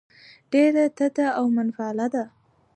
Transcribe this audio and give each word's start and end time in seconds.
ډېره 0.51 0.83
تته 0.97 1.25
او 1.39 1.45
منفعله 1.57 2.07
ده. 2.13 2.23